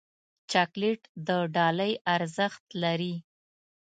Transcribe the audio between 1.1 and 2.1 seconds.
د ډالۍ